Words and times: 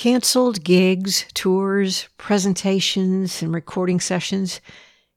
Cancelled 0.00 0.64
gigs, 0.64 1.26
tours, 1.34 2.08
presentations, 2.16 3.42
and 3.42 3.52
recording 3.52 4.00
sessions, 4.00 4.62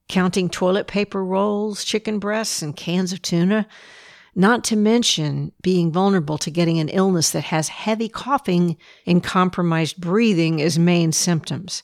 counting 0.10 0.50
toilet 0.50 0.88
paper 0.88 1.24
rolls, 1.24 1.86
chicken 1.86 2.20
breasts, 2.20 2.62
and 2.62 2.76
cans 2.76 3.14
of 3.14 3.22
tuna, 3.22 3.66
not 4.36 4.62
to 4.66 4.76
mention 4.76 5.54
being 5.62 5.90
vulnerable 5.90 6.38
to 6.38 6.52
getting 6.52 6.80
an 6.80 6.90
illness 6.90 7.30
that 7.30 7.46
has 7.46 7.70
heavy 7.70 8.10
coughing 8.10 8.76
and 9.08 9.24
compromised 9.24 10.02
breathing 10.02 10.62
as 10.62 10.78
main 10.78 11.14
symptoms. 11.14 11.84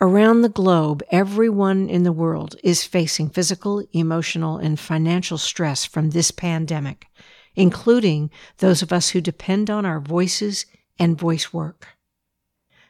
Around 0.00 0.42
the 0.42 0.48
globe, 0.48 1.02
everyone 1.10 1.88
in 1.88 2.04
the 2.04 2.12
world 2.12 2.54
is 2.62 2.84
facing 2.84 3.30
physical, 3.30 3.84
emotional, 3.92 4.58
and 4.58 4.78
financial 4.78 5.38
stress 5.38 5.84
from 5.84 6.10
this 6.10 6.30
pandemic, 6.30 7.06
including 7.56 8.30
those 8.58 8.80
of 8.80 8.92
us 8.92 9.08
who 9.08 9.20
depend 9.20 9.68
on 9.68 9.84
our 9.84 9.98
voices 9.98 10.64
and 10.98 11.18
voice 11.18 11.52
work. 11.52 11.88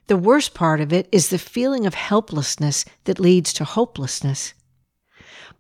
The 0.07 0.17
worst 0.17 0.55
part 0.55 0.81
of 0.81 0.93
it 0.93 1.09
is 1.13 1.29
the 1.29 1.39
feeling 1.39 1.87
of 1.87 1.95
helplessness 1.95 2.85
that 3.05 3.21
leads 3.21 3.53
to 3.55 3.65
hopelessness. 3.65 4.55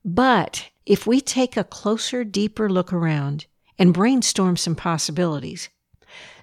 But 0.04 0.70
if 0.86 1.06
we 1.06 1.20
take 1.20 1.56
a 1.56 1.64
closer, 1.64 2.24
deeper 2.24 2.70
look 2.70 2.92
around 2.92 3.46
and 3.78 3.92
brainstorm 3.92 4.56
some 4.56 4.74
possibilities, 4.74 5.68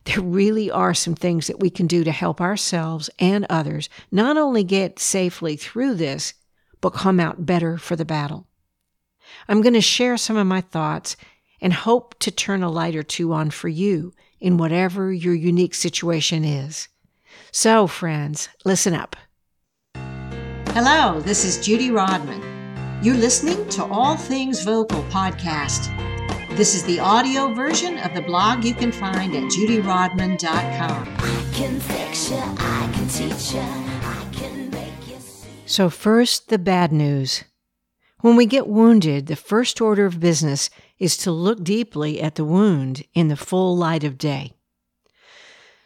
there 0.05 0.21
really 0.21 0.69
are 0.69 0.93
some 0.93 1.15
things 1.15 1.47
that 1.47 1.59
we 1.59 1.71
can 1.71 1.87
do 1.87 2.03
to 2.03 2.11
help 2.11 2.39
ourselves 2.39 3.09
and 3.17 3.45
others 3.49 3.89
not 4.11 4.37
only 4.37 4.63
get 4.63 4.99
safely 4.99 5.55
through 5.55 5.95
this, 5.95 6.35
but 6.81 6.91
come 6.91 7.19
out 7.19 7.47
better 7.47 7.79
for 7.79 7.95
the 7.95 8.05
battle. 8.05 8.45
I'm 9.47 9.61
going 9.61 9.73
to 9.73 9.81
share 9.81 10.17
some 10.17 10.37
of 10.37 10.45
my 10.45 10.61
thoughts 10.61 11.17
and 11.59 11.73
hope 11.73 12.19
to 12.19 12.29
turn 12.29 12.61
a 12.61 12.69
light 12.69 12.95
or 12.95 13.01
two 13.01 13.33
on 13.33 13.49
for 13.49 13.67
you 13.67 14.13
in 14.39 14.57
whatever 14.57 15.11
your 15.13 15.33
unique 15.33 15.73
situation 15.73 16.43
is. 16.43 16.87
So, 17.51 17.87
friends, 17.87 18.49
listen 18.63 18.93
up. 18.93 19.15
Hello, 20.69 21.21
this 21.21 21.45
is 21.45 21.65
Judy 21.65 21.89
Rodman. 21.91 22.41
You're 23.01 23.15
listening 23.15 23.67
to 23.69 23.85
All 23.85 24.17
Things 24.17 24.63
Vocal 24.63 25.03
podcast. 25.03 25.87
This 26.57 26.75
is 26.75 26.83
the 26.83 26.99
audio 26.99 27.53
version 27.53 27.97
of 27.99 28.13
the 28.13 28.21
blog 28.21 28.63
you 28.63 28.73
can 28.73 28.91
find 28.91 29.35
at 29.35 29.43
judyrodman.com. 29.43 31.05
can 31.53 31.79
fix 31.79 32.29
you 32.31 32.37
i 32.37 32.91
can 32.93 33.07
teach 33.07 33.53
you 33.53 33.59
i 33.61 34.27
can 34.33 34.69
make 34.69 35.07
you 35.07 35.17
So, 35.65 35.89
first, 35.89 36.47
the 36.49 36.57
bad 36.57 36.91
news. 36.93 37.43
When 38.21 38.35
we 38.37 38.45
get 38.45 38.67
wounded, 38.67 39.27
the 39.27 39.35
first 39.35 39.81
order 39.81 40.05
of 40.05 40.19
business 40.19 40.69
is 40.99 41.17
to 41.17 41.31
look 41.31 41.63
deeply 41.63 42.21
at 42.21 42.35
the 42.35 42.45
wound 42.45 43.03
in 43.13 43.27
the 43.27 43.35
full 43.35 43.75
light 43.75 44.03
of 44.03 44.17
day. 44.17 44.53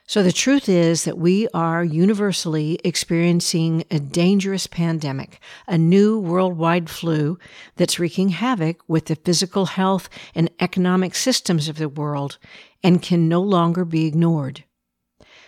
So 0.10 0.24
the 0.24 0.32
truth 0.32 0.68
is 0.68 1.04
that 1.04 1.20
we 1.20 1.48
are 1.54 1.84
universally 1.84 2.80
experiencing 2.84 3.84
a 3.92 4.00
dangerous 4.00 4.66
pandemic, 4.66 5.40
a 5.68 5.78
new 5.78 6.18
worldwide 6.18 6.90
flu 6.90 7.38
that's 7.76 8.00
wreaking 8.00 8.30
havoc 8.30 8.82
with 8.88 9.06
the 9.06 9.18
physical 9.18 9.68
health 9.68 10.10
and 10.34 10.50
economic 10.60 11.14
systems 11.14 11.70
of 11.70 11.78
the 11.78 11.88
world 11.88 12.40
and 12.82 13.04
can 13.04 13.28
no 13.28 13.40
longer 13.40 13.86
be 13.86 14.08
ignored. 14.08 14.64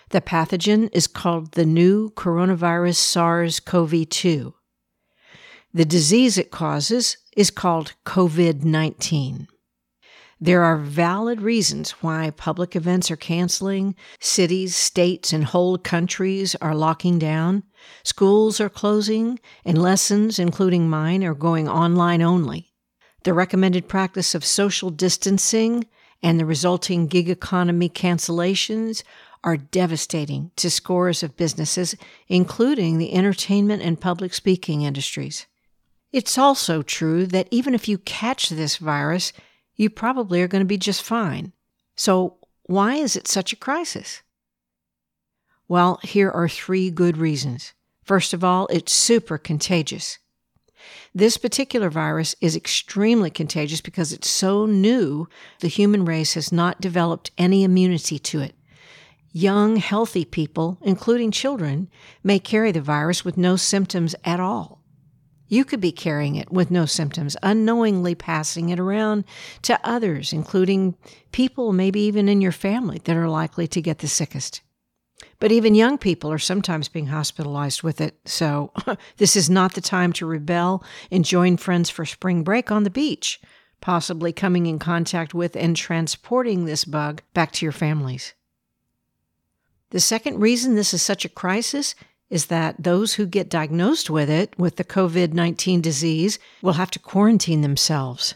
The 0.09 0.21
pathogen 0.21 0.89
is 0.93 1.07
called 1.07 1.53
the 1.53 1.65
new 1.65 2.11
coronavirus 2.11 2.97
SARS 2.97 3.59
CoV 3.59 4.07
2. 4.09 4.53
The 5.73 5.85
disease 5.85 6.37
it 6.37 6.51
causes 6.51 7.17
is 7.35 7.49
called 7.49 7.93
COVID 8.05 8.63
19. 8.63 9.47
There 10.43 10.63
are 10.63 10.77
valid 10.77 11.39
reasons 11.39 11.91
why 12.01 12.31
public 12.31 12.75
events 12.75 13.11
are 13.11 13.15
canceling, 13.15 13.93
cities, 14.19 14.75
states, 14.75 15.31
and 15.31 15.45
whole 15.45 15.77
countries 15.77 16.55
are 16.55 16.73
locking 16.73 17.19
down, 17.19 17.61
schools 18.03 18.59
are 18.59 18.67
closing, 18.67 19.39
and 19.63 19.79
lessons, 19.79 20.39
including 20.39 20.89
mine, 20.89 21.23
are 21.23 21.35
going 21.35 21.69
online 21.69 22.23
only. 22.23 22.73
The 23.23 23.35
recommended 23.35 23.87
practice 23.87 24.33
of 24.33 24.43
social 24.43 24.89
distancing 24.89 25.85
and 26.23 26.39
the 26.39 26.45
resulting 26.47 27.05
gig 27.05 27.29
economy 27.29 27.87
cancellations 27.87 29.03
are 29.43 29.57
devastating 29.57 30.49
to 30.55 30.71
scores 30.71 31.21
of 31.21 31.37
businesses, 31.37 31.95
including 32.27 32.97
the 32.97 33.13
entertainment 33.13 33.83
and 33.83 34.01
public 34.01 34.33
speaking 34.33 34.81
industries. 34.81 35.45
It's 36.11 36.39
also 36.39 36.81
true 36.81 37.27
that 37.27 37.47
even 37.51 37.75
if 37.75 37.87
you 37.87 37.99
catch 37.99 38.49
this 38.49 38.77
virus, 38.77 39.33
you 39.81 39.89
probably 39.89 40.41
are 40.41 40.47
going 40.47 40.61
to 40.61 40.65
be 40.65 40.77
just 40.77 41.01
fine. 41.01 41.53
So, 41.95 42.37
why 42.63 42.95
is 42.95 43.15
it 43.15 43.27
such 43.27 43.51
a 43.51 43.57
crisis? 43.57 44.21
Well, 45.67 45.99
here 46.03 46.29
are 46.29 46.47
three 46.47 46.91
good 46.91 47.17
reasons. 47.17 47.73
First 48.03 48.33
of 48.33 48.43
all, 48.43 48.67
it's 48.67 48.93
super 48.93 49.37
contagious. 49.37 50.19
This 51.15 51.37
particular 51.37 51.89
virus 51.89 52.35
is 52.41 52.55
extremely 52.55 53.29
contagious 53.29 53.81
because 53.81 54.13
it's 54.13 54.29
so 54.29 54.65
new, 54.65 55.27
the 55.59 55.67
human 55.67 56.05
race 56.05 56.35
has 56.35 56.51
not 56.51 56.81
developed 56.81 57.31
any 57.37 57.63
immunity 57.63 58.19
to 58.19 58.41
it. 58.41 58.55
Young, 59.31 59.77
healthy 59.77 60.25
people, 60.25 60.77
including 60.81 61.31
children, 61.31 61.89
may 62.23 62.37
carry 62.37 62.71
the 62.71 62.81
virus 62.81 63.25
with 63.25 63.37
no 63.37 63.55
symptoms 63.55 64.13
at 64.23 64.39
all. 64.39 64.80
You 65.51 65.65
could 65.65 65.81
be 65.81 65.91
carrying 65.91 66.37
it 66.37 66.49
with 66.49 66.71
no 66.71 66.85
symptoms, 66.85 67.35
unknowingly 67.43 68.15
passing 68.15 68.69
it 68.69 68.79
around 68.79 69.25
to 69.63 69.77
others, 69.83 70.31
including 70.31 70.95
people 71.33 71.73
maybe 71.73 71.99
even 71.99 72.29
in 72.29 72.39
your 72.39 72.53
family 72.53 73.01
that 73.03 73.17
are 73.17 73.27
likely 73.27 73.67
to 73.67 73.81
get 73.81 73.97
the 73.97 74.07
sickest. 74.07 74.61
But 75.41 75.51
even 75.51 75.75
young 75.75 75.97
people 75.97 76.31
are 76.31 76.39
sometimes 76.39 76.87
being 76.87 77.07
hospitalized 77.07 77.83
with 77.83 77.99
it, 77.99 78.17
so 78.23 78.71
this 79.17 79.35
is 79.35 79.49
not 79.49 79.73
the 79.73 79.81
time 79.81 80.13
to 80.13 80.25
rebel 80.25 80.85
and 81.11 81.25
join 81.25 81.57
friends 81.57 81.89
for 81.89 82.05
spring 82.05 82.45
break 82.45 82.71
on 82.71 82.83
the 82.83 82.89
beach, 82.89 83.41
possibly 83.81 84.31
coming 84.31 84.67
in 84.67 84.79
contact 84.79 85.33
with 85.33 85.57
and 85.57 85.75
transporting 85.75 86.63
this 86.63 86.85
bug 86.85 87.23
back 87.33 87.51
to 87.51 87.65
your 87.65 87.73
families. 87.73 88.35
The 89.89 89.99
second 89.99 90.39
reason 90.39 90.75
this 90.75 90.93
is 90.93 91.01
such 91.01 91.25
a 91.25 91.29
crisis 91.29 91.93
is 92.31 92.47
that 92.47 92.81
those 92.81 93.13
who 93.13 93.25
get 93.27 93.49
diagnosed 93.49 94.09
with 94.09 94.29
it, 94.29 94.57
with 94.57 94.77
the 94.77 94.83
COVID 94.83 95.33
19 95.33 95.81
disease, 95.81 96.39
will 96.63 96.73
have 96.73 96.89
to 96.91 96.99
quarantine 96.99 97.61
themselves. 97.61 98.35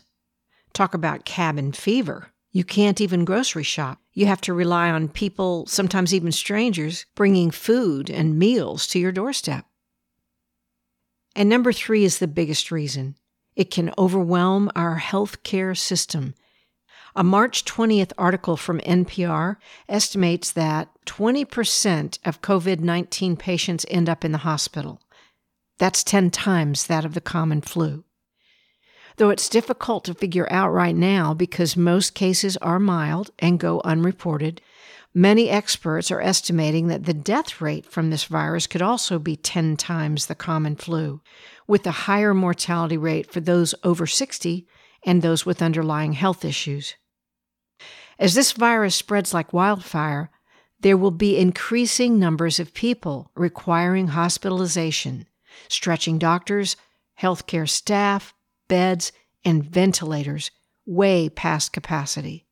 Talk 0.73 0.93
about 0.93 1.25
cabin 1.25 1.71
fever. 1.71 2.27
You 2.51 2.65
can't 2.65 3.01
even 3.01 3.25
grocery 3.25 3.63
shop. 3.63 3.99
You 4.13 4.27
have 4.27 4.41
to 4.41 4.53
rely 4.53 4.91
on 4.91 5.07
people, 5.07 5.65
sometimes 5.67 6.13
even 6.13 6.31
strangers, 6.31 7.05
bringing 7.15 7.51
food 7.51 8.09
and 8.09 8.37
meals 8.37 8.85
to 8.87 8.99
your 8.99 9.11
doorstep. 9.11 9.65
And 11.35 11.49
number 11.49 11.73
three 11.73 12.03
is 12.03 12.19
the 12.19 12.27
biggest 12.27 12.71
reason 12.71 13.15
it 13.55 13.71
can 13.71 13.93
overwhelm 13.97 14.69
our 14.75 14.99
healthcare 14.99 15.77
system 15.77 16.35
a 17.17 17.23
March 17.23 17.63
20th 17.63 18.11
article 18.17 18.57
from 18.57 18.81
NPR 18.81 19.55
estimates 19.87 20.51
that 20.51 20.89
20% 21.05 22.19
of 22.25 22.41
COVID 22.41 22.81
19 22.81 23.37
patients 23.37 23.85
end 23.89 24.09
up 24.09 24.25
in 24.25 24.33
the 24.33 24.39
hospital. 24.39 25.01
That's 25.77 26.03
10 26.03 26.29
times 26.31 26.87
that 26.87 27.05
of 27.05 27.13
the 27.13 27.21
common 27.21 27.61
flu. 27.61 28.03
Though 29.15 29.29
it's 29.29 29.47
difficult 29.47 30.03
to 30.05 30.13
figure 30.13 30.47
out 30.51 30.73
right 30.73 30.95
now 30.95 31.33
because 31.33 31.77
most 31.77 32.15
cases 32.15 32.57
are 32.57 32.79
mild 32.79 33.31
and 33.39 33.61
go 33.61 33.81
unreported, 33.85 34.61
many 35.13 35.49
experts 35.49 36.11
are 36.11 36.19
estimating 36.19 36.87
that 36.87 37.05
the 37.05 37.13
death 37.13 37.61
rate 37.61 37.85
from 37.85 38.09
this 38.09 38.25
virus 38.25 38.67
could 38.67 38.81
also 38.81 39.19
be 39.19 39.37
10 39.37 39.77
times 39.77 40.25
the 40.25 40.35
common 40.35 40.75
flu, 40.75 41.21
with 41.65 41.87
a 41.87 41.91
higher 41.91 42.33
mortality 42.33 42.97
rate 42.97 43.31
for 43.31 43.39
those 43.39 43.73
over 43.85 44.05
60 44.05 44.67
and 45.05 45.21
those 45.21 45.45
with 45.45 45.61
underlying 45.61 46.11
health 46.11 46.43
issues. 46.43 46.95
As 48.17 48.33
this 48.33 48.53
virus 48.53 48.95
spreads 48.95 49.33
like 49.33 49.53
wildfire, 49.53 50.29
there 50.79 50.97
will 50.97 51.11
be 51.11 51.37
increasing 51.37 52.19
numbers 52.19 52.59
of 52.59 52.73
people 52.73 53.31
requiring 53.35 54.09
hospitalization, 54.09 55.25
stretching 55.67 56.17
doctors, 56.17 56.75
healthcare 57.19 57.67
staff, 57.67 58.33
beds, 58.67 59.11
and 59.43 59.63
ventilators 59.63 60.51
way 60.85 61.29
past 61.29 61.73
capacity. 61.73 62.45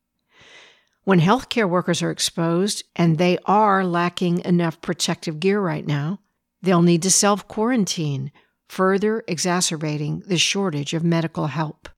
When 1.04 1.20
healthcare 1.20 1.68
workers 1.68 2.02
are 2.02 2.10
exposed, 2.10 2.82
and 2.96 3.18
they 3.18 3.38
are 3.44 3.84
lacking 3.84 4.40
enough 4.40 4.80
protective 4.80 5.38
gear 5.38 5.60
right 5.60 5.86
now, 5.86 6.20
they'll 6.62 6.82
need 6.82 7.02
to 7.02 7.10
self 7.10 7.46
quarantine, 7.46 8.32
further 8.68 9.22
exacerbating 9.28 10.22
the 10.26 10.38
shortage 10.38 10.94
of 10.94 11.04
medical 11.04 11.48
help. 11.48 11.88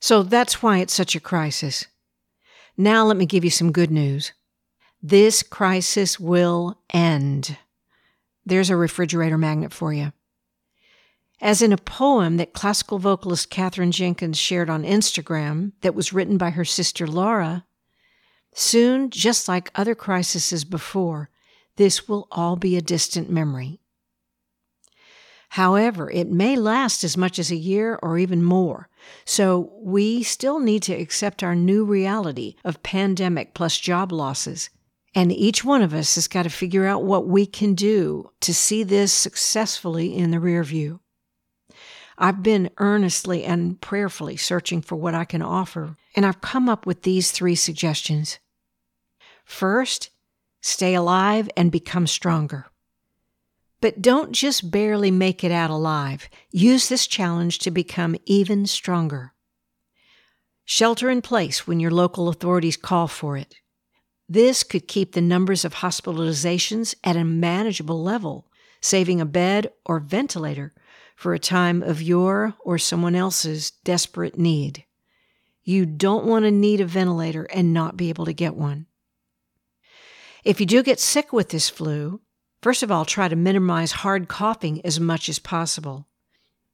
So 0.00 0.22
that's 0.22 0.62
why 0.62 0.78
it's 0.78 0.94
such 0.94 1.14
a 1.14 1.20
crisis. 1.20 1.86
Now, 2.76 3.04
let 3.04 3.16
me 3.16 3.26
give 3.26 3.44
you 3.44 3.50
some 3.50 3.72
good 3.72 3.90
news. 3.90 4.32
This 5.02 5.42
crisis 5.42 6.20
will 6.20 6.80
end. 6.92 7.56
There's 8.44 8.70
a 8.70 8.76
refrigerator 8.76 9.38
magnet 9.38 9.72
for 9.72 9.92
you. 9.92 10.12
As 11.40 11.60
in 11.62 11.72
a 11.72 11.76
poem 11.76 12.38
that 12.38 12.54
classical 12.54 12.98
vocalist 12.98 13.50
Katherine 13.50 13.92
Jenkins 13.92 14.38
shared 14.38 14.70
on 14.70 14.84
Instagram 14.84 15.72
that 15.82 15.94
was 15.94 16.12
written 16.12 16.38
by 16.38 16.50
her 16.50 16.64
sister 16.64 17.06
Laura, 17.06 17.64
Soon, 18.58 19.10
just 19.10 19.48
like 19.48 19.70
other 19.74 19.94
crises 19.94 20.64
before, 20.64 21.28
this 21.76 22.08
will 22.08 22.26
all 22.30 22.56
be 22.56 22.74
a 22.74 22.80
distant 22.80 23.28
memory. 23.28 23.80
However, 25.56 26.10
it 26.10 26.30
may 26.30 26.54
last 26.54 27.02
as 27.02 27.16
much 27.16 27.38
as 27.38 27.50
a 27.50 27.56
year 27.56 27.98
or 28.02 28.18
even 28.18 28.44
more, 28.44 28.90
so 29.24 29.72
we 29.80 30.22
still 30.22 30.58
need 30.58 30.82
to 30.82 30.92
accept 30.92 31.42
our 31.42 31.54
new 31.54 31.82
reality 31.82 32.56
of 32.62 32.82
pandemic 32.82 33.54
plus 33.54 33.78
job 33.78 34.12
losses. 34.12 34.68
And 35.14 35.32
each 35.32 35.64
one 35.64 35.80
of 35.80 35.94
us 35.94 36.16
has 36.16 36.28
got 36.28 36.42
to 36.42 36.50
figure 36.50 36.84
out 36.84 37.04
what 37.04 37.26
we 37.26 37.46
can 37.46 37.72
do 37.72 38.32
to 38.42 38.52
see 38.52 38.82
this 38.82 39.14
successfully 39.14 40.14
in 40.14 40.30
the 40.30 40.40
rear 40.40 40.62
view. 40.62 41.00
I've 42.18 42.42
been 42.42 42.68
earnestly 42.76 43.42
and 43.42 43.80
prayerfully 43.80 44.36
searching 44.36 44.82
for 44.82 44.96
what 44.96 45.14
I 45.14 45.24
can 45.24 45.40
offer, 45.40 45.96
and 46.14 46.26
I've 46.26 46.42
come 46.42 46.68
up 46.68 46.84
with 46.84 47.00
these 47.00 47.30
three 47.30 47.54
suggestions. 47.54 48.38
First, 49.46 50.10
stay 50.60 50.94
alive 50.94 51.48
and 51.56 51.72
become 51.72 52.06
stronger. 52.06 52.66
But 53.80 54.00
don't 54.00 54.32
just 54.32 54.70
barely 54.70 55.10
make 55.10 55.44
it 55.44 55.52
out 55.52 55.70
alive. 55.70 56.28
Use 56.50 56.88
this 56.88 57.06
challenge 57.06 57.58
to 57.60 57.70
become 57.70 58.16
even 58.24 58.66
stronger. 58.66 59.34
Shelter 60.64 61.10
in 61.10 61.22
place 61.22 61.66
when 61.66 61.78
your 61.78 61.90
local 61.90 62.28
authorities 62.28 62.76
call 62.76 63.06
for 63.06 63.36
it. 63.36 63.56
This 64.28 64.64
could 64.64 64.88
keep 64.88 65.12
the 65.12 65.20
numbers 65.20 65.64
of 65.64 65.74
hospitalizations 65.74 66.94
at 67.04 67.16
a 67.16 67.24
manageable 67.24 68.02
level, 68.02 68.50
saving 68.80 69.20
a 69.20 69.26
bed 69.26 69.70
or 69.84 70.00
ventilator 70.00 70.74
for 71.14 71.32
a 71.32 71.38
time 71.38 71.82
of 71.82 72.02
your 72.02 72.54
or 72.60 72.78
someone 72.78 73.14
else's 73.14 73.70
desperate 73.84 74.36
need. 74.36 74.84
You 75.62 75.86
don't 75.86 76.26
want 76.26 76.44
to 76.44 76.50
need 76.50 76.80
a 76.80 76.86
ventilator 76.86 77.44
and 77.44 77.72
not 77.72 77.96
be 77.96 78.08
able 78.08 78.24
to 78.24 78.32
get 78.32 78.56
one. 78.56 78.86
If 80.44 80.60
you 80.60 80.66
do 80.66 80.82
get 80.82 81.00
sick 81.00 81.32
with 81.32 81.50
this 81.50 81.68
flu, 81.68 82.20
first 82.66 82.82
of 82.82 82.90
all, 82.90 83.04
try 83.04 83.28
to 83.28 83.36
minimize 83.36 83.92
hard 83.92 84.26
coughing 84.26 84.84
as 84.84 84.98
much 84.98 85.28
as 85.28 85.38
possible. 85.38 86.08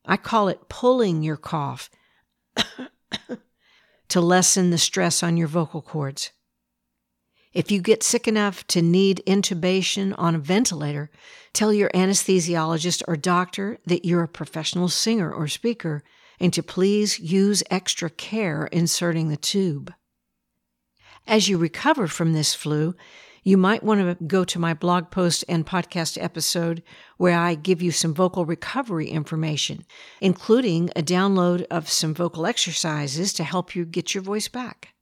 I 0.07 0.17
call 0.17 0.49
it 0.49 0.71
pulling 0.71 1.23
your 1.23 1.37
cough 1.37 1.91
to 4.09 4.21
lessen 4.23 4.71
the 4.71 4.79
stress 4.79 5.23
on 5.23 5.37
your 5.37 5.49
vocal 5.49 5.83
cords. 5.83 6.31
If 7.53 7.71
you 7.71 7.83
get 7.83 8.03
sick 8.03 8.27
enough 8.27 8.67
to 8.69 8.81
need 8.81 9.23
intubation 9.27 10.15
on 10.17 10.35
a 10.35 10.39
ventilator, 10.39 11.11
tell 11.53 11.75
your 11.75 11.91
anesthesiologist 11.91 13.03
or 13.07 13.15
doctor 13.15 13.77
that 13.85 14.07
you're 14.07 14.23
a 14.23 14.29
professional 14.29 14.89
singer 14.89 15.31
or 15.31 15.47
speaker 15.47 16.03
and 16.41 16.55
to 16.55 16.63
please 16.63 17.21
use 17.21 17.63
extra 17.71 18.09
care 18.09 18.65
inserting 18.73 19.29
the 19.29 19.37
tube. 19.37 19.93
As 21.27 21.51
you 21.51 21.59
recover 21.59 22.07
from 22.07 22.33
this 22.33 22.55
flu, 22.55 22.95
you 23.43 23.57
might 23.57 23.83
want 23.83 24.01
to 24.01 24.25
go 24.25 24.45
to 24.45 24.59
my 24.59 24.73
blog 24.73 25.11
post 25.11 25.45
and 25.49 25.67
podcast 25.67 26.23
episode 26.23 26.83
where 27.17 27.37
I 27.37 27.55
give 27.55 27.83
you 27.83 27.91
some 27.91 28.15
vocal 28.15 28.47
recovery 28.47 29.09
information, 29.09 29.85
including 30.21 30.91
a 30.95 31.03
download 31.03 31.67
of 31.71 31.89
some 31.89 32.15
vocal 32.15 32.47
exercises 32.47 33.33
to 33.35 33.45
help 33.45 33.75
you 33.75 33.85
get 33.85 34.15
your 34.15 34.23
voice 34.23 34.49
back. 34.49 34.95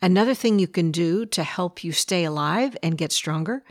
Another 0.00 0.34
thing 0.34 0.58
you 0.58 0.68
can 0.68 0.90
do 0.90 1.26
to 1.26 1.42
help 1.42 1.84
you 1.84 1.92
stay 1.92 2.24
alive 2.24 2.76
and 2.82 2.98
get 2.98 3.12
stronger 3.12 3.62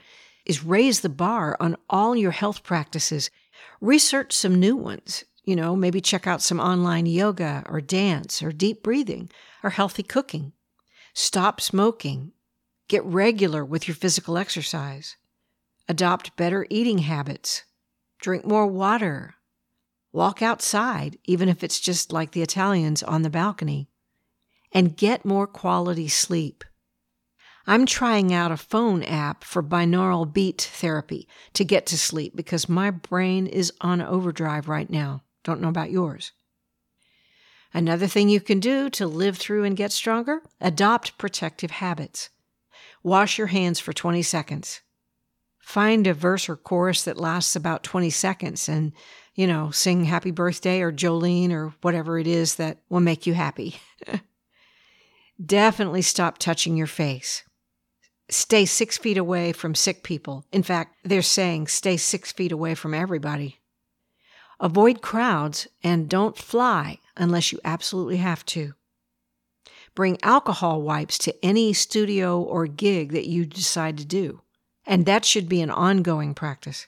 is 0.45 0.63
raise 0.63 1.01
the 1.01 1.09
bar 1.09 1.57
on 1.59 1.75
all 1.89 2.15
your 2.15 2.31
health 2.31 2.63
practices. 2.63 3.31
Research 3.81 4.33
some 4.33 4.59
new 4.59 4.75
ones. 4.75 5.23
You 5.43 5.55
know, 5.55 5.75
maybe 5.75 6.01
check 6.01 6.25
out 6.25 6.41
some 6.41 6.59
online 6.59 7.05
yoga 7.05 7.63
or 7.67 7.79
dance 7.79 8.41
or 8.41 8.51
deep 8.51 8.81
breathing 8.81 9.29
or 9.63 9.71
healthy 9.71 10.01
cooking. 10.01 10.53
Stop 11.13 11.61
smoking 11.61 12.31
Get 12.87 13.03
regular 13.03 13.65
with 13.65 13.87
your 13.87 13.95
physical 13.95 14.37
exercise. 14.37 15.15
Adopt 15.87 16.35
better 16.35 16.67
eating 16.69 16.99
habits. 16.99 17.63
Drink 18.19 18.45
more 18.45 18.67
water. 18.67 19.35
Walk 20.11 20.41
outside, 20.41 21.17
even 21.25 21.49
if 21.49 21.63
it's 21.63 21.79
just 21.79 22.11
like 22.11 22.31
the 22.31 22.41
Italians 22.41 23.03
on 23.03 23.23
the 23.23 23.29
balcony. 23.29 23.89
And 24.71 24.95
get 24.95 25.25
more 25.25 25.47
quality 25.47 26.07
sleep. 26.07 26.63
I'm 27.67 27.87
trying 27.87 28.31
out 28.31 28.51
a 28.51 28.57
phone 28.57 29.01
app 29.01 29.43
for 29.43 29.63
binaural 29.63 30.31
beat 30.31 30.61
therapy 30.61 31.27
to 31.53 31.65
get 31.65 31.87
to 31.87 31.97
sleep 31.97 32.35
because 32.35 32.69
my 32.69 32.91
brain 32.91 33.47
is 33.47 33.73
on 33.81 34.01
overdrive 34.01 34.67
right 34.67 34.89
now. 34.89 35.23
Don't 35.43 35.61
know 35.61 35.69
about 35.69 35.89
yours. 35.89 36.31
Another 37.73 38.07
thing 38.07 38.29
you 38.29 38.39
can 38.39 38.59
do 38.59 38.89
to 38.91 39.07
live 39.07 39.37
through 39.37 39.63
and 39.63 39.75
get 39.75 39.91
stronger 39.91 40.41
adopt 40.61 41.17
protective 41.17 41.71
habits. 41.71 42.29
Wash 43.05 43.37
your 43.37 43.45
hands 43.45 43.79
for 43.79 43.93
20 43.93 44.23
seconds. 44.23 44.81
Find 45.59 46.07
a 46.07 46.13
verse 46.15 46.49
or 46.49 46.55
chorus 46.55 47.03
that 47.03 47.19
lasts 47.19 47.55
about 47.55 47.83
20 47.83 48.09
seconds 48.09 48.67
and, 48.67 48.93
you 49.35 49.45
know, 49.45 49.69
sing 49.69 50.05
happy 50.05 50.31
birthday 50.31 50.81
or 50.81 50.91
Jolene 50.91 51.51
or 51.51 51.75
whatever 51.83 52.17
it 52.17 52.25
is 52.25 52.55
that 52.55 52.79
will 52.89 53.01
make 53.01 53.27
you 53.27 53.35
happy. 53.35 53.75
Definitely 55.45 56.01
stop 56.01 56.39
touching 56.39 56.75
your 56.75 56.87
face. 56.87 57.43
Stay 58.31 58.65
six 58.65 58.97
feet 58.97 59.19
away 59.19 59.51
from 59.51 59.75
sick 59.75 60.01
people. 60.01 60.43
In 60.51 60.63
fact, 60.63 60.95
they're 61.03 61.21
saying 61.21 61.67
stay 61.67 61.97
six 61.97 62.31
feet 62.31 62.51
away 62.51 62.73
from 62.73 62.95
everybody. 62.95 63.59
Avoid 64.59 65.03
crowds 65.03 65.67
and 65.83 66.09
don't 66.09 66.39
fly 66.39 66.97
unless 67.15 67.51
you 67.51 67.59
absolutely 67.63 68.17
have 68.17 68.43
to. 68.47 68.73
Bring 69.95 70.17
alcohol 70.21 70.81
wipes 70.81 71.17
to 71.19 71.45
any 71.45 71.71
studio 71.71 72.41
or 72.41 72.67
gig 72.67 73.13
that 73.13 73.27
you 73.27 73.45
decide 73.45 73.97
to 73.97 74.05
do. 74.05 74.41
And 74.85 75.05
that 75.05 75.25
should 75.25 75.49
be 75.49 75.61
an 75.61 75.71
ongoing 75.71 76.33
practice. 76.33 76.87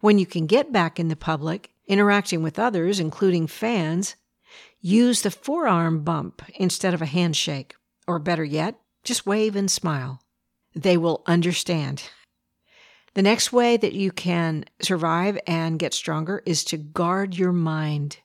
When 0.00 0.18
you 0.18 0.26
can 0.26 0.46
get 0.46 0.72
back 0.72 1.00
in 1.00 1.08
the 1.08 1.16
public, 1.16 1.70
interacting 1.86 2.42
with 2.42 2.58
others, 2.58 3.00
including 3.00 3.46
fans, 3.46 4.16
use 4.80 5.22
the 5.22 5.30
forearm 5.30 6.02
bump 6.02 6.42
instead 6.56 6.92
of 6.92 7.00
a 7.00 7.06
handshake. 7.06 7.76
Or 8.06 8.18
better 8.18 8.44
yet, 8.44 8.78
just 9.02 9.24
wave 9.24 9.56
and 9.56 9.70
smile. 9.70 10.20
They 10.74 10.96
will 10.96 11.22
understand. 11.24 12.10
The 13.14 13.22
next 13.22 13.52
way 13.52 13.76
that 13.76 13.92
you 13.92 14.10
can 14.10 14.64
survive 14.82 15.38
and 15.46 15.78
get 15.78 15.94
stronger 15.94 16.42
is 16.44 16.64
to 16.64 16.76
guard 16.76 17.38
your 17.38 17.52
mind. 17.52 18.18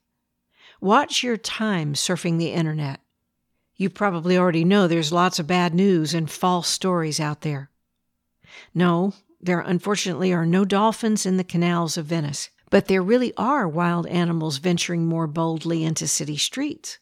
Watch 0.82 1.24
your 1.24 1.38
time 1.38 1.94
surfing 1.94 2.40
the 2.40 2.52
internet. 2.52 3.00
You 3.80 3.90
probably 3.90 4.38
already 4.38 4.66
know 4.66 4.88
there's 4.90 5.14
lots 5.14 5.40
of 5.40 5.48
bad 5.48 5.74
news 5.74 6.14
and 6.14 6.30
false 6.30 6.68
stories 6.68 7.18
out 7.18 7.42
there. 7.42 7.72
No, 8.76 9.14
there 9.40 9.62
unfortunately 9.62 10.34
are 10.34 10.46
no 10.46 10.66
dolphins 10.66 11.26
in 11.26 11.38
the 11.38 11.46
canals 11.46 11.96
of 11.96 12.06
Venice, 12.06 12.50
but 12.70 12.88
there 12.88 13.02
really 13.02 13.34
are 13.38 13.70
wild 13.70 14.06
animals 14.08 14.58
venturing 14.58 15.06
more 15.06 15.28
boldly 15.28 15.86
into 15.86 16.10
city 16.10 16.36
streets. 16.36 16.98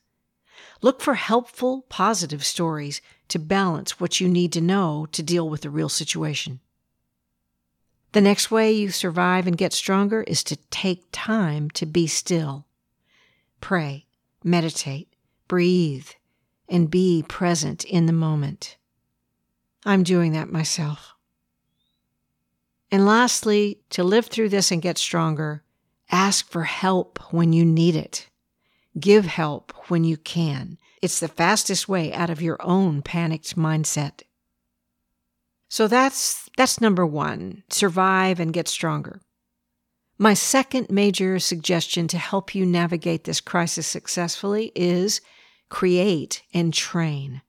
Look 0.84 1.02
for 1.02 1.16
helpful, 1.16 1.88
positive 1.90 2.46
stories 2.46 3.02
to 3.30 3.40
balance 3.40 4.00
what 4.00 4.22
you 4.22 4.30
need 4.30 4.54
to 4.54 4.62
know 4.62 5.08
to 5.14 5.24
deal 5.24 5.50
with 5.50 5.62
the 5.62 5.72
real 5.72 5.90
situation. 5.90 6.60
The 8.12 8.22
next 8.22 8.52
way 8.52 8.72
you 8.72 8.92
survive 8.92 9.48
and 9.48 9.58
get 9.58 9.74
stronger 9.74 10.22
is 10.22 10.44
to 10.44 10.58
take 10.70 11.06
time 11.12 11.72
to 11.72 11.88
be 11.88 12.06
still. 12.06 12.68
Pray, 13.62 14.06
meditate, 14.44 15.12
breathe, 15.48 16.10
and 16.70 16.92
be 16.92 17.24
present 17.28 17.84
in 17.86 18.06
the 18.06 18.14
moment. 18.14 18.78
I'm 19.86 20.04
doing 20.04 20.34
that 20.34 20.52
myself. 20.52 21.14
And 22.92 23.06
lastly, 23.06 23.80
to 23.92 24.04
live 24.04 24.28
through 24.28 24.50
this 24.50 24.72
and 24.72 24.82
get 24.82 24.98
stronger, 24.98 25.64
ask 26.12 26.50
for 26.50 26.64
help 26.64 27.20
when 27.32 27.54
you 27.54 27.66
need 27.66 27.96
it. 27.96 28.30
Give 29.00 29.26
help 29.26 29.74
when 29.90 30.04
you 30.04 30.18
can. 30.18 30.78
It's 31.02 31.20
the 31.20 31.28
fastest 31.28 31.88
way 31.88 32.14
out 32.14 32.30
of 32.30 32.42
your 32.42 32.58
own 32.62 33.02
panicked 33.02 33.56
mindset. 33.56 34.24
So 35.70 35.88
that's, 35.88 36.50
that's 36.58 36.82
number 36.82 37.06
one 37.06 37.64
survive 37.70 38.40
and 38.40 38.54
get 38.54 38.68
stronger. 38.68 39.22
My 40.18 40.34
second 40.34 40.90
major 40.90 41.38
suggestion 41.38 42.08
to 42.08 42.18
help 42.18 42.56
you 42.56 42.66
navigate 42.66 43.26
this 43.26 43.40
crisis 43.40 43.86
successfully 43.86 44.72
is 44.74 45.22
create, 45.70 46.44
and 46.54 46.74
train. 46.74 47.42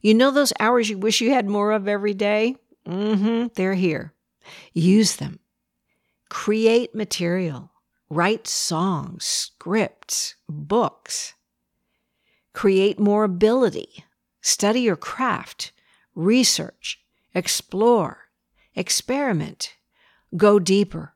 You 0.00 0.14
know 0.14 0.30
those 0.30 0.52
hours 0.60 0.88
you 0.88 0.98
wish 0.98 1.20
you 1.20 1.30
had 1.30 1.48
more 1.48 1.72
of 1.72 1.88
every 1.88 2.14
day? 2.14 2.56
Mm-hmm, 2.86 3.48
they're 3.54 3.74
here. 3.74 4.12
Use 4.72 5.16
them. 5.16 5.40
Create 6.28 6.94
material. 6.94 7.72
Write 8.08 8.46
songs, 8.46 9.24
scripts, 9.24 10.36
books. 10.48 11.34
Create 12.52 13.00
more 13.00 13.24
ability. 13.24 14.04
Study 14.40 14.82
your 14.82 14.96
craft. 14.96 15.72
Research. 16.14 17.00
Explore. 17.34 18.28
Experiment. 18.76 19.74
Go 20.36 20.58
deeper. 20.58 21.15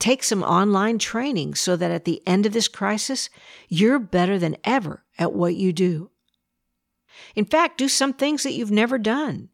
Take 0.00 0.24
some 0.24 0.42
online 0.42 0.98
training 0.98 1.54
so 1.54 1.76
that 1.76 1.90
at 1.90 2.06
the 2.06 2.22
end 2.26 2.46
of 2.46 2.52
this 2.52 2.68
crisis, 2.68 3.28
you're 3.68 3.98
better 3.98 4.38
than 4.38 4.56
ever 4.64 5.04
at 5.18 5.34
what 5.34 5.54
you 5.54 5.72
do. 5.74 6.10
In 7.36 7.44
fact, 7.44 7.76
do 7.76 7.86
some 7.86 8.14
things 8.14 8.42
that 8.42 8.54
you've 8.54 8.70
never 8.70 8.98
done. 8.98 9.50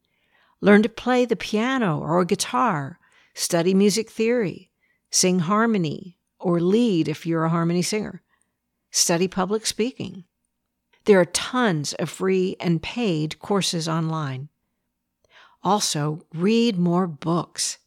Learn 0.61 0.85
to 0.85 0.89
play 0.89 1.25
the 1.25 1.35
piano 1.35 1.99
or 1.99 2.25
guitar, 2.25 3.01
study 3.35 3.75
music 3.75 4.09
theory, 4.09 4.71
sing 5.11 5.41
harmony, 5.41 6.17
or 6.39 6.61
lead 6.61 7.09
if 7.09 7.27
you're 7.27 7.45
a 7.45 7.51
harmony 7.51 7.83
singer, 7.83 8.23
study 8.93 9.27
public 9.27 9.67
speaking. 9.67 10.25
There 11.07 11.19
are 11.19 11.27
tons 11.27 11.93
of 11.95 12.09
free 12.09 12.55
and 12.61 12.83
paid 12.83 13.41
courses 13.41 13.89
online. 13.89 14.49
Also, 15.65 16.25
read 16.33 16.79
more 16.79 17.09
books. 17.09 17.79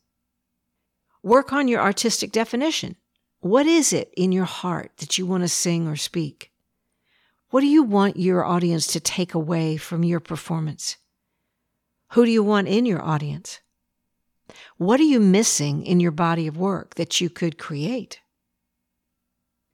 Work 1.23 1.51
on 1.51 1.67
your 1.67 1.81
artistic 1.81 2.31
definition. 2.31 2.95
What 3.41 3.65
is 3.65 3.93
it 3.93 4.13
in 4.15 4.31
your 4.31 4.45
heart 4.45 4.91
that 4.97 5.17
you 5.17 5.25
want 5.25 5.43
to 5.43 5.49
sing 5.49 5.87
or 5.87 5.95
speak? 5.95 6.51
What 7.49 7.61
do 7.61 7.67
you 7.67 7.83
want 7.83 8.17
your 8.17 8.45
audience 8.45 8.87
to 8.87 8.99
take 8.99 9.33
away 9.33 9.77
from 9.77 10.03
your 10.03 10.19
performance? 10.19 10.97
Who 12.09 12.25
do 12.25 12.31
you 12.31 12.43
want 12.43 12.67
in 12.67 12.85
your 12.85 13.01
audience? 13.01 13.59
What 14.77 14.99
are 14.99 15.03
you 15.03 15.19
missing 15.19 15.85
in 15.85 15.99
your 15.99 16.11
body 16.11 16.47
of 16.47 16.57
work 16.57 16.95
that 16.95 17.19
you 17.19 17.29
could 17.29 17.57
create? 17.57 18.19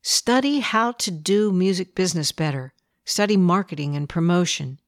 Study 0.02 0.60
how 0.60 0.92
to 0.94 1.12
do 1.12 1.52
music 1.52 1.96
business 1.96 2.32
better. 2.32 2.74
Study 3.06 3.38
marketing 3.38 3.96
and 3.96 4.10
promotion. 4.10 4.80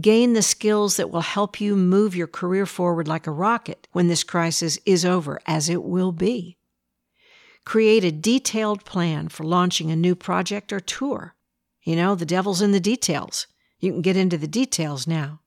Gain 0.00 0.32
the 0.32 0.42
skills 0.42 0.96
that 0.96 1.10
will 1.10 1.20
help 1.20 1.60
you 1.60 1.76
move 1.76 2.16
your 2.16 2.26
career 2.26 2.64
forward 2.64 3.06
like 3.06 3.26
a 3.26 3.30
rocket 3.30 3.88
when 3.92 4.08
this 4.08 4.24
crisis 4.24 4.78
is 4.86 5.04
over, 5.04 5.38
as 5.46 5.68
it 5.68 5.82
will 5.82 6.12
be. 6.12 6.56
Create 7.64 8.02
a 8.02 8.10
detailed 8.10 8.84
plan 8.84 9.28
for 9.28 9.44
launching 9.44 9.90
a 9.90 9.96
new 9.96 10.14
project 10.14 10.72
or 10.72 10.80
tour. 10.80 11.34
You 11.82 11.96
know, 11.96 12.14
the 12.14 12.24
devil's 12.24 12.62
in 12.62 12.72
the 12.72 12.80
details. 12.80 13.46
You 13.80 13.92
can 13.92 14.02
get 14.02 14.16
into 14.16 14.38
the 14.38 14.48
details 14.48 15.06
now. 15.06 15.40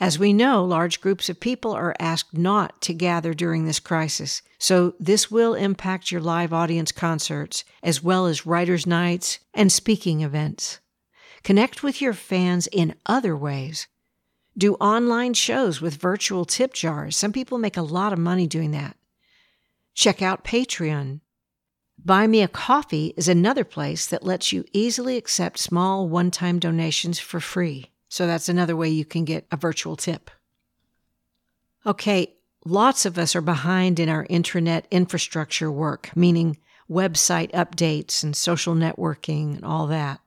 As 0.00 0.18
we 0.18 0.32
know, 0.32 0.64
large 0.64 1.00
groups 1.00 1.28
of 1.28 1.38
people 1.38 1.72
are 1.72 1.94
asked 2.00 2.36
not 2.36 2.80
to 2.82 2.94
gather 2.94 3.34
during 3.34 3.66
this 3.66 3.78
crisis, 3.78 4.42
so 4.58 4.94
this 4.98 5.30
will 5.30 5.54
impact 5.54 6.10
your 6.10 6.20
live 6.20 6.52
audience 6.52 6.90
concerts, 6.90 7.64
as 7.82 8.02
well 8.02 8.26
as 8.26 8.46
writers' 8.46 8.86
nights 8.86 9.38
and 9.54 9.70
speaking 9.70 10.22
events. 10.22 10.80
Connect 11.42 11.82
with 11.82 12.00
your 12.00 12.12
fans 12.12 12.68
in 12.70 12.94
other 13.06 13.36
ways. 13.36 13.88
Do 14.56 14.74
online 14.74 15.34
shows 15.34 15.80
with 15.80 15.96
virtual 15.96 16.44
tip 16.44 16.74
jars. 16.74 17.16
Some 17.16 17.32
people 17.32 17.58
make 17.58 17.76
a 17.76 17.82
lot 17.82 18.12
of 18.12 18.18
money 18.18 18.46
doing 18.46 18.70
that. 18.72 18.96
Check 19.94 20.22
out 20.22 20.44
Patreon. 20.44 21.20
Buy 22.04 22.26
Me 22.26 22.42
a 22.42 22.48
Coffee 22.48 23.14
is 23.16 23.28
another 23.28 23.64
place 23.64 24.06
that 24.06 24.24
lets 24.24 24.52
you 24.52 24.64
easily 24.72 25.16
accept 25.16 25.58
small 25.58 26.08
one 26.08 26.30
time 26.30 26.58
donations 26.58 27.18
for 27.18 27.40
free. 27.40 27.90
So 28.08 28.26
that's 28.26 28.48
another 28.48 28.76
way 28.76 28.88
you 28.88 29.04
can 29.04 29.24
get 29.24 29.46
a 29.50 29.56
virtual 29.56 29.96
tip. 29.96 30.30
Okay, 31.86 32.34
lots 32.64 33.06
of 33.06 33.18
us 33.18 33.34
are 33.34 33.40
behind 33.40 33.98
in 33.98 34.08
our 34.08 34.26
intranet 34.26 34.84
infrastructure 34.90 35.70
work, 35.70 36.10
meaning 36.14 36.58
website 36.90 37.50
updates 37.52 38.22
and 38.22 38.36
social 38.36 38.74
networking 38.74 39.56
and 39.56 39.64
all 39.64 39.86
that. 39.86 40.20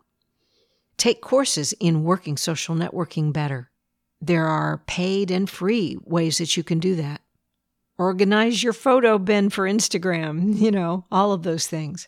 Take 0.98 1.22
courses 1.22 1.74
in 1.80 2.04
working 2.04 2.38
social 2.38 2.76
networking 2.76 3.34
better. 3.34 3.70
There 4.22 4.48
are 4.48 4.84
paid 4.88 5.30
and 5.30 5.50
free 5.50 5.98
ways 6.04 6.38
that 6.38 6.56
you 6.56 6.64
can 6.64 6.80
do 6.80 6.96
that. 6.96 7.22
Organize 7.98 8.64
your 8.64 8.74
photo 8.74 9.18
bin 9.18 9.50
for 9.50 9.66
Instagram, 9.66 10.58
you 10.60 10.72
know, 10.72 11.06
all 11.12 11.32
of 11.32 11.44
those 11.44 11.68
things. 11.68 12.08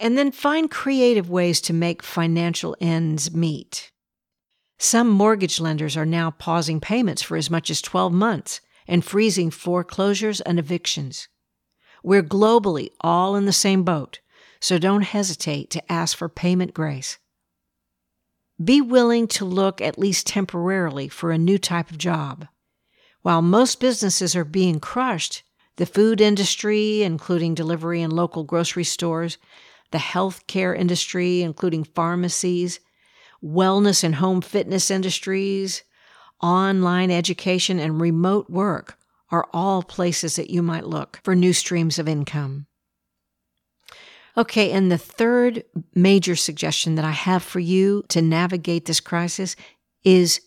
And 0.00 0.18
then 0.18 0.32
find 0.32 0.70
creative 0.70 1.30
ways 1.30 1.60
to 1.62 1.72
make 1.72 2.02
financial 2.02 2.76
ends 2.80 3.32
meet. 3.32 3.90
Some 4.78 5.08
mortgage 5.08 5.60
lenders 5.60 5.96
are 5.96 6.06
now 6.06 6.32
pausing 6.32 6.80
payments 6.80 7.22
for 7.22 7.36
as 7.36 7.48
much 7.48 7.70
as 7.70 7.80
12 7.80 8.12
months 8.12 8.60
and 8.86 9.04
freezing 9.04 9.50
foreclosures 9.50 10.40
and 10.40 10.58
evictions. 10.58 11.28
We're 12.02 12.22
globally 12.22 12.90
all 13.00 13.34
in 13.36 13.46
the 13.46 13.52
same 13.52 13.82
boat 13.82 14.20
so 14.64 14.78
don't 14.78 15.02
hesitate 15.02 15.68
to 15.68 15.92
ask 15.92 16.16
for 16.16 16.26
payment 16.26 16.72
grace. 16.72 17.18
Be 18.64 18.80
willing 18.80 19.28
to 19.28 19.44
look 19.44 19.82
at 19.82 19.98
least 19.98 20.26
temporarily 20.26 21.06
for 21.06 21.30
a 21.30 21.36
new 21.36 21.58
type 21.58 21.90
of 21.90 21.98
job. 21.98 22.48
While 23.20 23.42
most 23.42 23.78
businesses 23.78 24.34
are 24.34 24.42
being 24.42 24.80
crushed, 24.80 25.42
the 25.76 25.84
food 25.84 26.18
industry, 26.18 27.02
including 27.02 27.52
delivery 27.52 28.00
and 28.00 28.10
local 28.10 28.42
grocery 28.42 28.84
stores, 28.84 29.36
the 29.90 29.98
healthcare 29.98 30.74
industry, 30.74 31.42
including 31.42 31.84
pharmacies, 31.84 32.80
wellness 33.44 34.02
and 34.02 34.14
home 34.14 34.40
fitness 34.40 34.90
industries, 34.90 35.82
online 36.40 37.10
education, 37.10 37.78
and 37.78 38.00
remote 38.00 38.48
work 38.48 38.96
are 39.30 39.46
all 39.52 39.82
places 39.82 40.36
that 40.36 40.48
you 40.48 40.62
might 40.62 40.86
look 40.86 41.20
for 41.22 41.36
new 41.36 41.52
streams 41.52 41.98
of 41.98 42.08
income. 42.08 42.66
Okay, 44.36 44.72
and 44.72 44.90
the 44.90 44.98
third 44.98 45.62
major 45.94 46.34
suggestion 46.34 46.96
that 46.96 47.04
I 47.04 47.12
have 47.12 47.42
for 47.42 47.60
you 47.60 48.04
to 48.08 48.20
navigate 48.20 48.86
this 48.86 49.00
crisis 49.00 49.54
is 50.02 50.40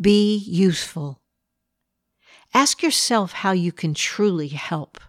be 0.00 0.36
useful. 0.36 1.20
Ask 2.52 2.82
yourself 2.82 3.32
how 3.32 3.50
you 3.50 3.72
can 3.72 3.94
truly 3.94 4.48
help. 4.48 5.00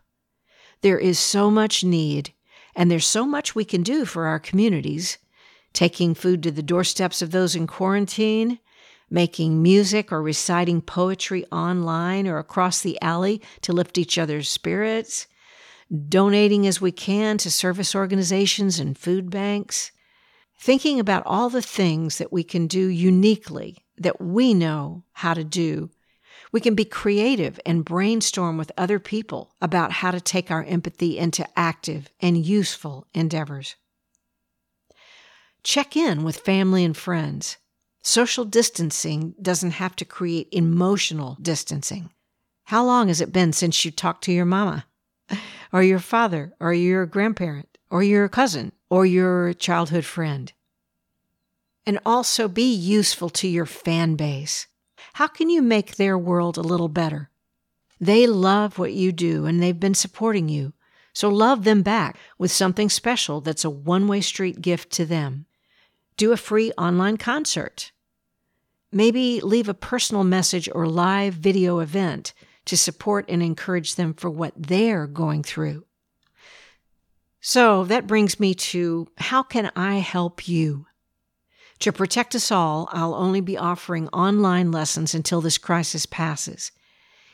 There 0.82 0.98
is 0.98 1.20
so 1.20 1.52
much 1.52 1.84
need, 1.84 2.34
and 2.76 2.90
there's 2.90 3.06
so 3.06 3.26
much 3.26 3.54
we 3.54 3.66
can 3.66 3.84
do 3.84 4.06
for 4.06 4.26
our 4.26 4.40
communities 4.40 5.20
taking 5.74 6.16
food 6.16 6.42
to 6.42 6.52
the 6.52 6.64
doorsteps 6.64 7.22
of 7.22 7.32
those 7.32 7.56
in 7.56 7.68
quarantine, 7.68 8.60
making 9.10 9.62
music 9.62 10.12
or 10.12 10.22
reciting 10.22 10.82
poetry 10.82 11.46
online 11.52 12.28
or 12.28 12.40
across 12.40 12.82
the 12.82 13.00
alley 13.02 13.42
to 13.62 13.74
lift 13.74 13.98
each 13.98 14.18
other's 14.18 14.50
spirits 14.50 15.28
donating 16.08 16.66
as 16.66 16.82
we 16.82 16.92
can 16.92 17.38
to 17.40 17.52
service 17.52 17.96
organizations 17.96 18.80
and 18.80 18.98
food 18.98 19.30
banks, 19.30 19.92
thinking 20.60 21.00
about 21.00 21.24
all 21.26 21.50
the 21.50 21.62
things 21.62 22.18
that 22.18 22.34
we 22.34 22.44
can 22.44 22.68
do 22.68 22.88
uniquely 22.88 23.86
that 23.98 24.20
we 24.20 24.54
know 24.54 25.04
how 25.14 25.34
to 25.34 25.44
do. 25.44 25.90
We 26.52 26.60
can 26.62 26.76
be 26.76 26.86
creative 26.86 27.60
and 27.66 27.86
brainstorm 27.86 28.58
with 28.58 28.72
other 28.78 29.00
people 29.00 29.54
about 29.62 29.92
how 29.92 30.12
to 30.12 30.22
take 30.22 30.52
our 30.52 30.64
empathy 30.64 31.18
into 31.18 31.48
active 31.58 32.10
and 32.20 32.46
useful 32.46 33.08
endeavors. 33.14 33.76
Check 35.64 35.98
in 35.98 36.24
with 36.24 36.38
family 36.38 36.84
and 36.84 36.96
friends. 36.96 37.58
Social 38.02 38.46
distancing 38.46 39.34
doesn't 39.42 39.72
have 39.72 39.96
to 39.98 40.06
create 40.06 40.48
emotional 40.52 41.38
distancing. 41.42 42.12
How 42.66 42.86
long 42.86 43.08
has 43.08 43.20
it 43.20 43.34
been 43.34 43.52
since 43.52 43.84
you 43.84 43.92
talked 43.92 44.24
to 44.26 44.32
your 44.32 44.46
mama? 44.46 44.86
Or 45.72 45.84
your 45.84 46.00
father, 46.00 46.54
or 46.60 46.74
your 46.74 47.06
grandparent, 47.06 47.78
or 47.90 48.04
your 48.04 48.28
cousin, 48.30 48.72
or 48.90 49.06
your 49.06 49.54
childhood 49.54 50.06
friend. 50.06 50.54
And 51.86 52.00
also 52.06 52.48
be 52.48 52.74
useful 52.74 53.30
to 53.32 53.48
your 53.48 53.66
fan 53.66 54.16
base. 54.16 54.68
How 55.14 55.28
can 55.28 55.50
you 55.50 55.62
make 55.62 55.96
their 55.96 56.18
world 56.18 56.58
a 56.58 56.62
little 56.62 56.90
better? 56.90 57.30
They 58.00 58.28
love 58.28 58.78
what 58.78 58.94
you 58.94 59.12
do 59.12 59.46
and 59.46 59.62
they've 59.62 59.80
been 59.80 59.96
supporting 59.96 60.50
you. 60.50 60.74
So 61.14 61.30
love 61.30 61.64
them 61.64 61.82
back 61.82 62.18
with 62.38 62.52
something 62.52 62.90
special 62.90 63.40
that's 63.40 63.64
a 63.64 63.70
one 63.70 64.08
way 64.08 64.22
street 64.22 64.62
gift 64.62 64.92
to 64.94 65.06
them. 65.06 65.46
Do 66.18 66.32
a 66.32 66.38
free 66.38 66.72
online 66.78 67.18
concert. 67.18 67.92
Maybe 68.92 69.40
leave 69.42 69.70
a 69.70 69.74
personal 69.74 70.24
message 70.24 70.70
or 70.74 70.88
live 70.88 71.34
video 71.34 71.80
event 71.80 72.34
to 72.66 72.78
support 72.78 73.26
and 73.30 73.42
encourage 73.42 73.96
them 73.96 74.14
for 74.14 74.30
what 74.30 74.54
they're 74.56 75.08
going 75.08 75.44
through. 75.44 75.86
So 77.40 77.84
that 77.86 78.08
brings 78.08 78.40
me 78.40 78.56
to 78.56 79.08
how 79.18 79.44
can 79.44 79.72
I 79.76 79.96
help 79.98 80.48
you? 80.48 80.88
To 81.80 81.92
protect 81.92 82.34
us 82.34 82.52
all, 82.52 82.90
I'll 82.92 83.14
only 83.14 83.42
be 83.42 83.58
offering 83.58 84.08
online 84.10 84.72
lessons 84.72 85.14
until 85.14 85.42
this 85.42 85.58
crisis 85.58 86.06
passes. 86.06 86.72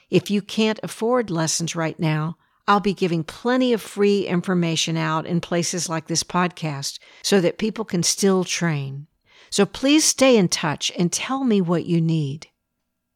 If 0.09 0.29
you 0.29 0.41
can't 0.41 0.79
afford 0.83 1.29
lessons 1.29 1.75
right 1.75 1.97
now, 1.97 2.37
I'll 2.67 2.81
be 2.81 2.93
giving 2.93 3.23
plenty 3.23 3.71
of 3.71 3.81
free 3.81 4.27
information 4.27 4.97
out 4.97 5.25
in 5.25 5.41
places 5.41 5.87
like 5.87 6.07
this 6.07 6.23
podcast 6.23 6.99
so 7.23 7.39
that 7.39 7.57
people 7.57 7.85
can 7.85 8.03
still 8.03 8.43
train. 8.43 9.07
So 9.49 9.65
please 9.65 10.03
stay 10.03 10.37
in 10.37 10.47
touch 10.49 10.91
and 10.97 11.11
tell 11.11 11.43
me 11.43 11.61
what 11.61 11.85
you 11.85 12.01
need. 12.01 12.47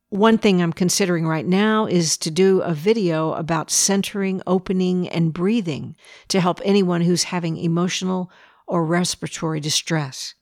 One 0.09 0.38
thing 0.38 0.62
I'm 0.62 0.74
considering 0.74 1.27
right 1.27 1.45
now 1.45 1.88
is 1.88 2.17
to 2.19 2.31
do 2.31 2.62
a 2.62 2.74
video 2.74 3.33
about 3.33 3.71
centering, 3.71 4.41
opening, 4.45 5.09
and 5.09 5.33
breathing 5.33 5.95
to 6.27 6.39
help 6.39 6.62
anyone 6.63 7.01
who's 7.01 7.24
having 7.24 7.57
emotional 7.57 8.31
or 8.67 8.85
respiratory 8.85 9.59
distress. 9.59 10.35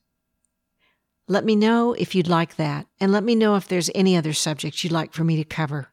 Let 1.27 1.45
me 1.45 1.55
know 1.55 1.93
if 1.93 2.13
you'd 2.13 2.27
like 2.27 2.57
that, 2.57 2.87
and 2.99 3.11
let 3.11 3.23
me 3.23 3.35
know 3.35 3.55
if 3.55 3.67
there's 3.67 3.89
any 3.95 4.17
other 4.17 4.33
subjects 4.33 4.83
you'd 4.83 4.91
like 4.91 5.13
for 5.13 5.23
me 5.23 5.37
to 5.37 5.45
cover. 5.45 5.87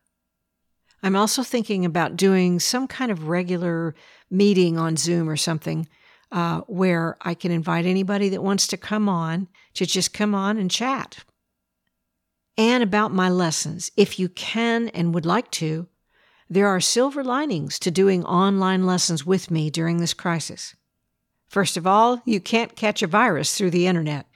I'm 1.02 1.16
also 1.16 1.42
thinking 1.42 1.84
about 1.84 2.16
doing 2.16 2.58
some 2.58 2.88
kind 2.88 3.10
of 3.10 3.28
regular 3.28 3.94
meeting 4.30 4.76
on 4.76 4.96
Zoom 4.96 5.28
or 5.28 5.36
something 5.36 5.88
uh, 6.32 6.60
where 6.62 7.16
I 7.22 7.34
can 7.34 7.52
invite 7.52 7.86
anybody 7.86 8.28
that 8.30 8.42
wants 8.42 8.66
to 8.68 8.76
come 8.76 9.08
on 9.08 9.48
to 9.74 9.86
just 9.86 10.12
come 10.12 10.34
on 10.34 10.58
and 10.58 10.70
chat. 10.70 11.24
And 12.56 12.82
about 12.82 13.12
my 13.12 13.28
lessons, 13.28 13.90
if 13.96 14.18
you 14.18 14.28
can 14.28 14.88
and 14.88 15.14
would 15.14 15.26
like 15.26 15.50
to, 15.52 15.88
there 16.48 16.66
are 16.66 16.80
silver 16.80 17.22
linings 17.22 17.78
to 17.78 17.90
doing 17.90 18.24
online 18.24 18.84
lessons 18.84 19.24
with 19.24 19.50
me 19.50 19.70
during 19.70 19.98
this 19.98 20.14
crisis. 20.14 20.74
First 21.48 21.76
of 21.76 21.86
all, 21.86 22.20
you 22.24 22.40
can't 22.40 22.76
catch 22.76 23.02
a 23.02 23.06
virus 23.06 23.56
through 23.56 23.70
the 23.70 23.86
internet. 23.86 24.26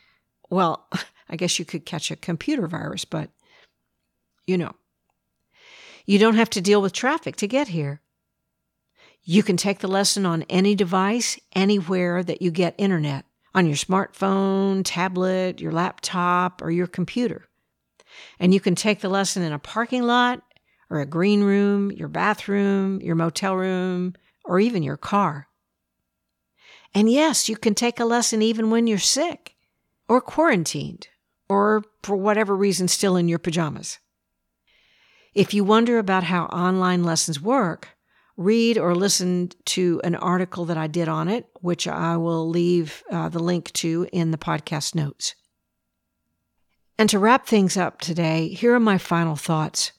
Well, 0.48 0.88
I 1.28 1.36
guess 1.36 1.58
you 1.58 1.64
could 1.64 1.86
catch 1.86 2.10
a 2.10 2.16
computer 2.16 2.66
virus, 2.66 3.04
but 3.04 3.30
you 4.46 4.58
know. 4.58 4.74
You 6.06 6.18
don't 6.18 6.36
have 6.36 6.50
to 6.50 6.60
deal 6.60 6.82
with 6.82 6.92
traffic 6.92 7.36
to 7.36 7.48
get 7.48 7.68
here. 7.68 8.02
You 9.22 9.42
can 9.42 9.56
take 9.56 9.78
the 9.78 9.88
lesson 9.88 10.26
on 10.26 10.42
any 10.50 10.74
device, 10.74 11.40
anywhere 11.54 12.22
that 12.22 12.42
you 12.42 12.50
get 12.50 12.74
internet, 12.76 13.24
on 13.54 13.66
your 13.66 13.76
smartphone, 13.76 14.82
tablet, 14.84 15.60
your 15.60 15.72
laptop, 15.72 16.60
or 16.60 16.70
your 16.70 16.86
computer. 16.86 17.48
And 18.38 18.52
you 18.52 18.60
can 18.60 18.74
take 18.74 19.00
the 19.00 19.08
lesson 19.08 19.42
in 19.42 19.52
a 19.52 19.58
parking 19.58 20.02
lot, 20.02 20.42
or 20.90 21.00
a 21.00 21.06
green 21.06 21.42
room, 21.42 21.90
your 21.90 22.08
bathroom, 22.08 23.00
your 23.00 23.14
motel 23.14 23.56
room, 23.56 24.14
or 24.44 24.60
even 24.60 24.82
your 24.82 24.96
car. 24.96 25.48
And 26.94 27.10
yes, 27.10 27.48
you 27.48 27.56
can 27.56 27.74
take 27.74 27.98
a 27.98 28.04
lesson 28.04 28.42
even 28.42 28.70
when 28.70 28.86
you're 28.86 28.98
sick, 28.98 29.56
or 30.08 30.20
quarantined, 30.20 31.08
or 31.48 31.82
for 32.02 32.16
whatever 32.16 32.54
reason 32.54 32.86
still 32.88 33.16
in 33.16 33.28
your 33.28 33.38
pajamas. 33.38 33.98
If 35.34 35.52
you 35.52 35.64
wonder 35.64 35.98
about 35.98 36.24
how 36.24 36.44
online 36.44 37.02
lessons 37.02 37.40
work, 37.40 37.88
read 38.36 38.78
or 38.78 38.94
listen 38.94 39.50
to 39.64 40.00
an 40.04 40.14
article 40.14 40.64
that 40.66 40.76
I 40.76 40.86
did 40.86 41.08
on 41.08 41.28
it, 41.28 41.46
which 41.60 41.88
I 41.88 42.16
will 42.16 42.48
leave 42.48 43.02
uh, 43.10 43.28
the 43.28 43.40
link 43.40 43.72
to 43.74 44.06
in 44.12 44.30
the 44.30 44.38
podcast 44.38 44.94
notes. 44.94 45.34
And 46.98 47.08
to 47.10 47.18
wrap 47.18 47.46
things 47.46 47.76
up 47.76 48.00
today, 48.00 48.48
here 48.48 48.74
are 48.74 48.80
my 48.80 48.98
final 48.98 49.36
thoughts. 49.36 49.92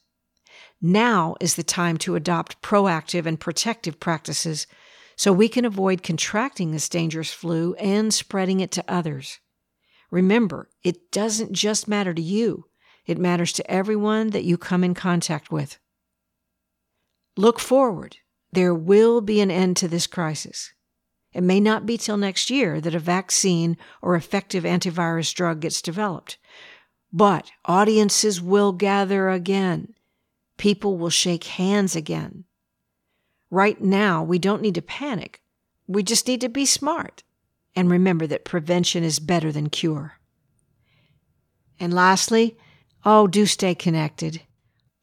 Now 0.82 1.36
is 1.42 1.56
the 1.56 1.64
time 1.64 1.98
to 2.00 2.16
adopt 2.16 2.62
proactive 2.62 3.26
and 3.26 3.40
protective 3.40 4.00
practices 4.00 4.68
so 5.16 5.32
we 5.32 5.50
can 5.50 5.66
avoid 5.66 6.04
contracting 6.04 6.72
this 6.72 6.90
dangerous 6.90 7.32
flu 7.32 7.74
and 7.76 8.14
spreading 8.14 8.60
it 8.60 8.72
to 8.72 8.84
others. 8.88 9.40
Remember, 10.12 10.70
it 10.84 11.12
doesn't 11.12 11.54
just 11.54 11.88
matter 11.88 12.14
to 12.14 12.22
you, 12.22 12.66
it 13.06 13.18
matters 13.18 13.52
to 13.54 13.72
everyone 13.72 14.30
that 14.32 14.44
you 14.44 14.58
come 14.58 14.84
in 14.84 14.94
contact 14.94 15.52
with. 15.52 15.78
Look 17.38 17.60
forward 17.60 18.18
there 18.52 18.74
will 18.74 19.20
be 19.20 19.42
an 19.42 19.52
end 19.52 19.76
to 19.78 19.88
this 19.88 20.08
crisis. 20.08 20.74
It 21.34 21.44
may 21.44 21.60
not 21.60 21.86
be 21.86 21.98
till 21.98 22.16
next 22.16 22.50
year 22.50 22.80
that 22.80 22.96
a 22.96 23.00
vaccine 23.00 23.76
or 24.02 24.16
effective 24.16 24.64
antivirus 24.64 25.34
drug 25.34 25.60
gets 25.60 25.82
developed, 25.82 26.38
but 27.16 27.50
audiences 27.64 28.42
will 28.42 28.74
gather 28.74 29.30
again. 29.30 29.94
People 30.58 30.98
will 30.98 31.10
shake 31.10 31.46
hands 31.46 31.96
again. 31.96 32.44
Right 33.50 33.80
now, 33.82 34.22
we 34.22 34.38
don't 34.38 34.62
need 34.62 34.76
to 34.76 34.82
panic. 34.82 35.42
We 35.88 36.04
just 36.04 36.28
need 36.28 36.42
to 36.42 36.50
be 36.50 36.66
smart 36.66 37.24
and 37.74 37.90
remember 37.90 38.28
that 38.28 38.44
prevention 38.44 39.02
is 39.02 39.20
better 39.20 39.50
than 39.50 39.70
cure. 39.70 40.20
And 41.80 41.94
lastly, 41.94 42.58
oh, 43.06 43.28
do 43.28 43.46
stay 43.46 43.76
connected. 43.76 44.42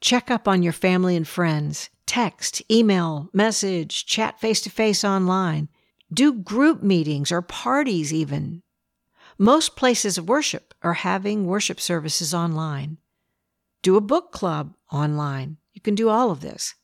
Check 0.03 0.31
up 0.31 0.47
on 0.47 0.63
your 0.63 0.75
family 0.75 1.17
and 1.17 1.27
friends 1.27 1.89
text, 2.05 2.61
email, 2.71 3.31
message, 3.33 4.05
chat 4.05 4.39
face 4.39 4.61
to 4.61 4.69
face 4.69 5.03
online, 5.03 5.67
do 6.13 6.35
group 6.35 6.83
meetings 6.83 7.33
or 7.33 7.41
parties 7.41 8.13
even. 8.13 8.63
Most 9.39 9.77
places 9.77 10.19
of 10.19 10.29
worship 10.29 10.75
are 10.83 10.95
having 10.95 11.47
worship 11.47 11.81
services 11.81 12.35
online. 12.35 12.99
Do 13.83 13.97
a 13.97 14.01
book 14.01 14.33
club 14.33 14.75
online. 14.93 15.57
You 15.73 15.81
can 15.81 15.95
do 15.95 16.09
all 16.09 16.31
of 16.31 16.41
this. 16.41 16.75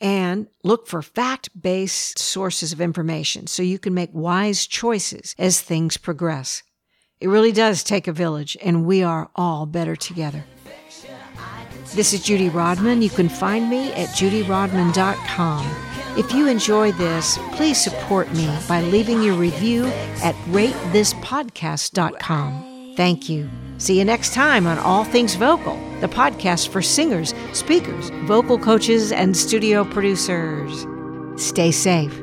And 0.00 0.48
look 0.64 0.88
for 0.88 1.02
fact 1.02 1.50
based 1.60 2.18
sources 2.18 2.72
of 2.72 2.80
information 2.80 3.46
so 3.46 3.62
you 3.62 3.78
can 3.78 3.94
make 3.94 4.10
wise 4.12 4.66
choices 4.66 5.34
as 5.38 5.60
things 5.60 5.96
progress. 5.96 6.62
It 7.20 7.28
really 7.28 7.52
does 7.52 7.84
take 7.84 8.08
a 8.08 8.12
village, 8.12 8.56
and 8.60 8.84
we 8.84 9.04
are 9.04 9.30
all 9.36 9.64
better 9.64 9.94
together. 9.94 10.44
This 11.94 12.12
is 12.12 12.22
Judy 12.24 12.48
Rodman. 12.48 13.00
You 13.00 13.10
can 13.10 13.28
find 13.28 13.70
me 13.70 13.92
at 13.92 14.08
judyrodman.com. 14.08 15.91
If 16.16 16.32
you 16.32 16.46
enjoy 16.46 16.92
this, 16.92 17.38
please 17.52 17.82
support 17.82 18.32
me 18.32 18.48
by 18.68 18.82
leaving 18.82 19.20
your 19.22 19.34
review 19.34 19.86
at 20.22 20.34
ratethispodcast.com. 20.50 22.94
Thank 22.96 23.28
you. 23.30 23.48
See 23.78 23.98
you 23.98 24.04
next 24.04 24.34
time 24.34 24.66
on 24.66 24.78
All 24.78 25.04
Things 25.04 25.34
Vocal, 25.34 25.76
the 26.00 26.08
podcast 26.08 26.68
for 26.68 26.82
singers, 26.82 27.34
speakers, 27.52 28.10
vocal 28.26 28.58
coaches, 28.58 29.10
and 29.10 29.36
studio 29.36 29.82
producers. 29.84 30.86
Stay 31.36 31.72
safe. 31.72 32.22